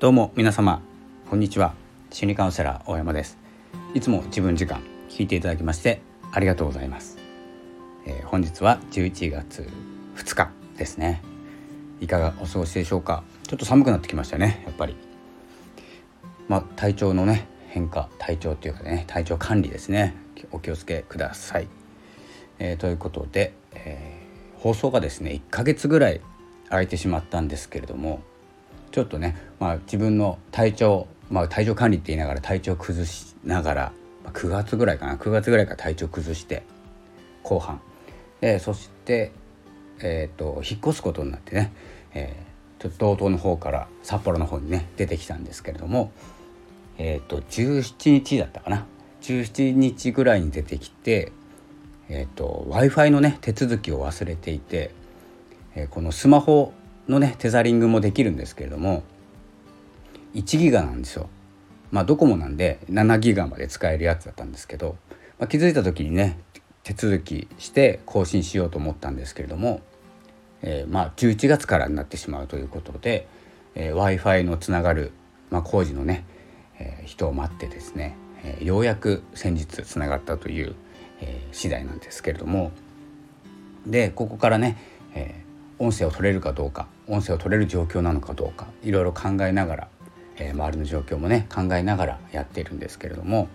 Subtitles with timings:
[0.00, 0.80] どうも皆様
[1.28, 1.74] こんにちは。
[2.12, 3.36] 心理カウンセラー大山です。
[3.94, 7.18] いつも自分時間聞いていただきましてありがとうございます、
[8.06, 9.68] えー、本日は11月
[10.14, 11.20] 2日ですね。
[12.00, 13.24] いかがお過ごしでしょうか？
[13.48, 14.94] ちょっと寒くなってきましたねやっぱり。
[16.46, 20.14] まあ体調のね変化体調っていうかね体調管理ですね。
[20.52, 21.66] お気をつけください、
[22.60, 26.20] えー、ということで、えー、放送がですね1ヶ月ぐらい
[26.68, 28.20] 空いてしまったんですけれども
[28.90, 33.92] ちょっとね、まあ、自分の体調、まあ、体調管理って言いながら体調崩しながら、
[34.24, 35.16] まあ、9月ぐらいかな。
[35.16, 36.62] 9月ぐらいから体調崩して
[37.42, 37.80] 後半。
[38.40, 39.32] でそして、
[40.00, 41.72] えーと、引っ越すことになってね、
[42.14, 46.12] えー、ちょっと道東の方から札幌の方にね出てきたんですけれども、
[46.98, 48.86] えーと、17日だったかな。
[49.22, 51.32] 17日ぐらいに出てきて、
[52.08, 54.92] えーと、w i f i のね手続きを忘れていて、
[55.74, 56.72] えー、このスマホ
[57.08, 59.02] のねテザリングもできるんですけれども
[60.34, 61.28] 1ギガなんですよ。
[61.90, 64.96] まあドコモなんで7ギガまで使えるやつだったんですけど、
[65.38, 66.38] まあ、気づいた時にね
[66.82, 69.80] 手続きして更新しようと思ったんですけれども、
[70.62, 73.26] えー、まあ11月からになってしまうということで、
[73.74, 75.12] えー、w i f i のつながる、
[75.50, 76.24] まあ、工事のね、
[76.78, 80.74] えー、人を待ってですね、えー、ようやく先日つながったという、
[81.20, 82.72] えー、次第なんですけれども
[83.86, 84.76] でここからね、
[85.14, 89.88] えー、音声を取れるかどうか音声を取れる状況なのかどうかいろいろ考えながら、
[90.36, 93.48] えー、周りの状況もね考えながらやっているんですけれども、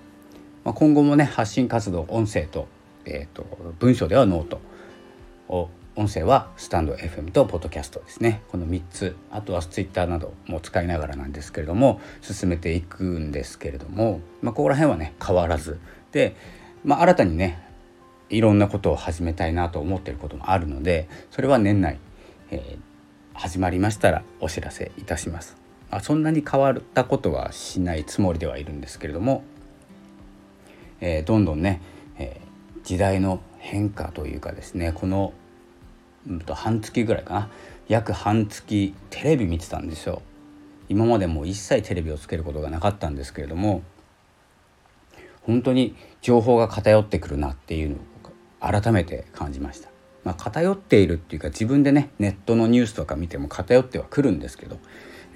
[0.64, 2.68] まあ、今後もね発信活動音声と,、
[3.06, 3.46] えーと、
[3.80, 4.60] 文章ではノート
[5.48, 8.42] を音声はスタンド FM とポッドキャストですね。
[8.50, 15.80] この3つあとはツイッターなども使いながらなんですけれども進めていくんですけれども、まあ、ここら辺はね変わらず。
[16.12, 16.36] で、
[16.84, 17.62] まあ、新たにね
[18.32, 22.00] いろんなことを始めたいなと思っていることもあるのでそれは年内
[22.54, 22.78] えー、
[23.34, 25.58] 始まりましたらお知らせいたします。
[25.92, 29.44] まあ、そんなに変わったことはしないつもりではいるんですけれども、
[31.02, 31.82] えー、どんどんね、
[32.18, 35.34] えー、時代の変化というかですねこの、
[36.28, 37.50] うん、と半月ぐらいかな
[37.88, 40.22] 約半月テレビ見てたんですよ。
[40.90, 43.84] 今までも一切テレビをつけることがなかったんですけれども
[45.44, 48.00] 本当に情報が偏ってくるなっていうのを
[48.60, 49.93] 改めて感じました。
[50.24, 54.80] まあ、偏っているっていうか自分でねネットのニュースとか見ても偏ってはくるんですけど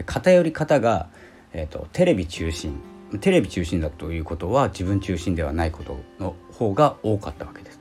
[0.05, 1.09] 偏り方が、
[1.53, 2.79] えーと、テレビ中心
[3.21, 7.79] テレビ中心だということは自分中心ではないことの方が多かったわけです。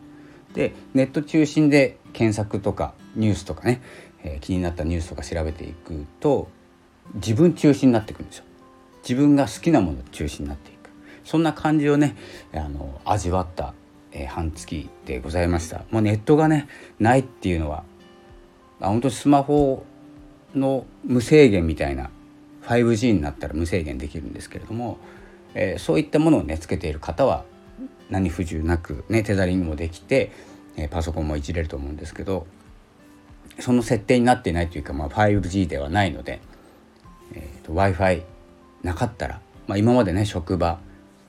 [0.55, 3.83] でネット中心で検索とかニュースとかね、
[4.23, 6.49] えー、気になったニュースとか調べていくと
[7.15, 8.45] 自分中心になっていくんですよ。
[9.03, 10.91] 自分が好きなもの中心になっていく
[11.25, 12.17] そんな感じをね
[12.53, 13.75] あの味わった
[14.17, 15.85] えー、半月でございました。
[15.91, 16.69] もうネットがね
[16.99, 17.85] ないっていうのは
[18.81, 19.85] 本当スマホ
[20.55, 22.11] の無制限みたいな
[22.63, 24.99] 5G になったら無制限できるんですけれども、
[25.55, 27.45] えー、そういったものをねつけている方は
[28.09, 30.33] 何不自由なく、ね、テザリングもできて、
[30.77, 32.47] えー、パソコンもいじれると思うんですけど
[33.61, 36.41] その設定になっていないというか、まあ、5G ではないので、
[37.35, 38.23] えー w i f i
[38.83, 40.79] なかったら、まあ、今までね職場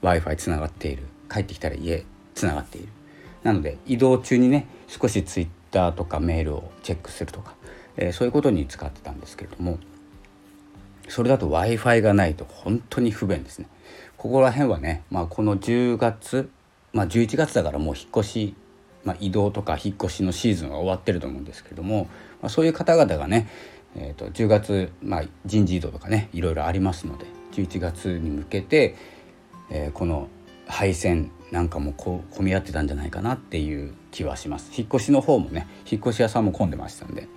[0.01, 2.05] w i f i つながっている帰ってきたら家
[2.37, 2.89] つながっている。
[3.43, 7.55] なので移動中にね少しツイッターとかメールをチェックするとか、
[7.95, 9.77] えー、そういうことに使ってたんですけれども
[11.07, 13.67] それだと w i f i がないと本当に不便ですね。
[14.17, 16.49] ここら辺はね、まあ、この10月、
[16.91, 18.55] まあ、11月だからもう引っ越し、
[19.05, 22.09] まあ、移動とか引っ越しのシーズンは終わってると思うんですけれども、
[22.41, 23.47] まあ、そういう方々がね、
[23.95, 28.95] えー、と10月、まあ、人事異動とかねいろいろありますので11月に向けて、
[29.69, 30.27] えー、この
[30.67, 34.71] 配線なんかもこう混み合ってたんじゃないかなっていう気はします。
[34.77, 37.27] 引っ越しの方もね引っ越し屋さんも混んでましたんで。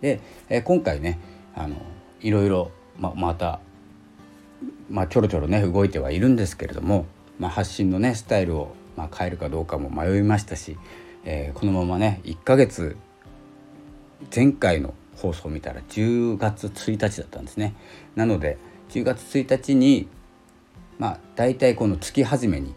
[0.00, 1.18] で、えー、今回ね
[1.54, 1.76] あの
[2.20, 3.60] いろいろままた
[4.88, 7.06] まあちょろちょろね動いてはいるんですけれども、
[7.38, 10.78] まあ、発信のねスタイルを、まあ、変えるかどうかも迷いましたし、
[11.24, 12.96] えー、このままね1ヶ月
[14.34, 17.74] 前回の放送を見たら10月1日だったんですね。
[18.14, 18.58] なので
[18.90, 20.08] 10月1日に
[21.00, 22.74] まあ大体この月初めに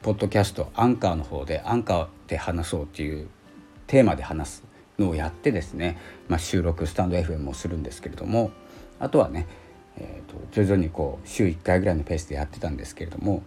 [0.00, 3.28] ポッドキャストアンカーの方でアンカーで話そうっていう
[3.86, 4.64] テーマで話す
[4.98, 8.50] のをやってですね、まあ、収録スタンド FM もするんですけれども
[8.98, 9.46] あとはね、
[9.98, 13.42] えー、と徐々にこう週1回ぐらいのペースでやってたんですけれども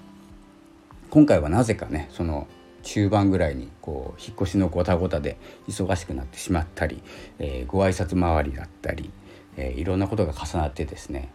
[1.09, 2.47] 今回はなぜかねその
[2.83, 5.37] 中盤ぐらいにこう引っ越しのごたごたで
[5.67, 7.01] 忙しくなってしまったり、
[7.39, 9.09] えー、ご挨拶回りだったり、
[9.57, 11.31] えー、いろんなことが重なってですね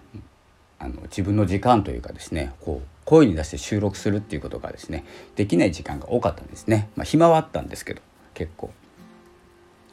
[0.85, 5.05] あの自分の時間というかですねこう声に出して収録するっていうことがですね
[5.35, 8.03] できない時間が多かったんですね、まあ、暇はあったんですけど
[8.35, 8.71] 結構。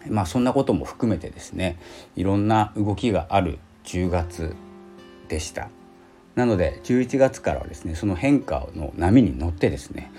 [0.10, 1.78] まあそんなことも含めてですね
[2.16, 4.56] いろんな動きがある10月
[5.30, 5.70] でした。
[6.36, 10.12] なので11月からはですねその変化の波に乗ってですね、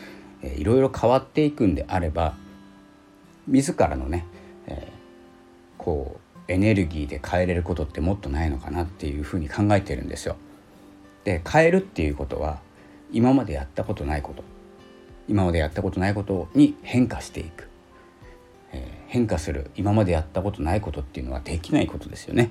[0.43, 2.35] えー、いろいろ変わっていくんであれば
[3.49, 4.25] 自らのね、
[4.67, 10.37] えー、こうエネルギーで変えれることってもっとないのかなっていうふうに考えてるんですよ。
[11.25, 12.61] で変えるっていうことは
[13.13, 14.43] 今までやったことないこと
[15.29, 17.69] 今までやったことないことに変化していく、
[18.73, 22.51] えー、変化する今までやったことないことっていうのはできないことですよね。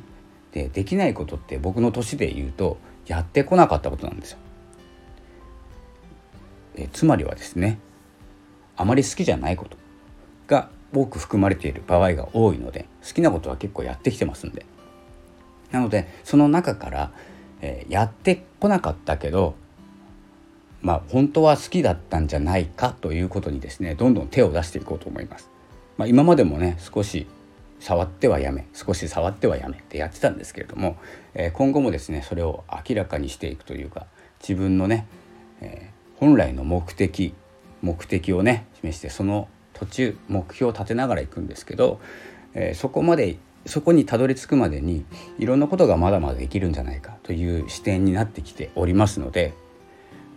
[0.52, 2.78] でできないことって僕の年で言うと
[3.08, 4.38] やってこなかったことなんですよ。
[6.76, 7.80] えつまりはですね
[8.78, 9.78] あまり好きじゃないこと
[10.48, 14.66] が多く含まれている場合が多いので好きなことは結構やってきてますんで
[15.72, 17.12] なのでその中から、
[17.62, 19.56] えー、やってこなかったけど
[20.82, 25.50] まあ本当は好きだったんじゃないかということにですねどんどん手を出していこうと思います。
[25.98, 27.28] まあ、今までもね少し
[27.80, 30.98] 触ってはやめ少し触ってはやめってやってたんですけれども、
[31.34, 34.06] えー、今後もですねそれを明らかにしていくというか
[34.40, 35.08] 自分のね、
[35.62, 37.34] えー、本来の目的
[37.82, 42.00] 目的をね示してその途中目標を立てながら行くんですけど、
[42.54, 45.06] えー、そこまでそこにたどり着くまでに
[45.38, 49.54] いろんなことがまだまだできるんじゃないかという視点になってきておりますので、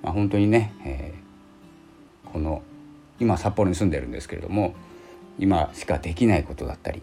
[0.02, 2.62] まあ、本当にね、えー、この
[3.20, 4.74] 今札幌に住んでるんですけれども
[5.38, 7.02] 今しかできないことだったり、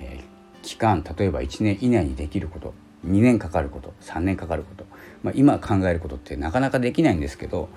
[0.00, 2.72] えー、期間例えば1年以内にできること
[3.06, 4.84] 2年かかること3年かかること、
[5.22, 7.68] まあ、今考えることってなかなかできないんですけど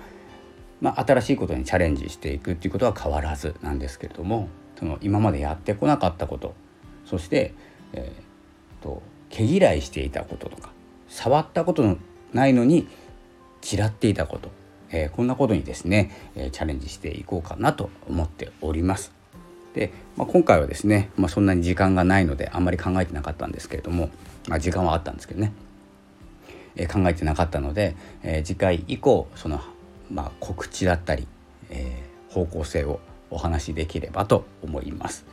[0.80, 4.48] まあ、新しいことにチャレンジしていくっていうことは変わらずなんですけれども
[4.78, 6.54] その今までやってこなかったこと
[7.06, 7.54] そして、
[7.94, 10.70] えーと、毛嫌いしていたこととか
[11.08, 11.96] 触ったことの
[12.32, 12.86] ないのに
[13.68, 14.50] 嫌っていたこと、
[14.90, 19.12] えー、こんなことにですね、えー、チャレンジしていこうかなと思っております。
[19.74, 24.10] で、まあ、今回はですね、まあ、そんなに時間がないのであんまり考えてなかったんですけれども、
[24.48, 25.52] まあ、時間はあったんですけどね、
[26.76, 29.60] えー、考えてなかったので、え次回以降その
[30.10, 31.26] ま、告知だったり、
[31.70, 33.00] え、方向性を
[33.30, 35.24] お話しできればと思います。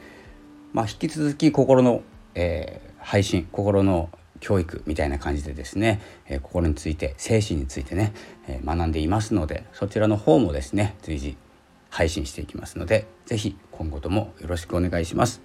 [0.74, 2.02] まあ、引き続き心の、
[2.36, 8.14] えー、配信心の教育みたいな感じでですね、えー、心について精神についてね、
[8.48, 11.38] えー、学んでいますのでそちらの方もですね随時
[11.90, 15.42] 配信していきますので是非今後ともよろしくお願いします。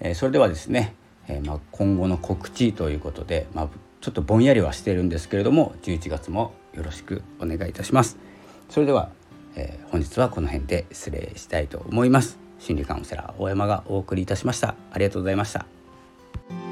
[0.00, 0.94] えー、それではですね、
[1.28, 3.68] えまあ、今後の告知ということで、まあ、
[4.00, 8.18] ちょっとぼんやりはしてるんですけれども11月もよろしくお願いいたします。
[8.68, 9.10] それでは、
[9.56, 15.73] えー、本日はこの辺で失礼したいと思います心理カウンセラー大山がお送りいたしましたありがとうございました
[16.36, 16.63] Thank you.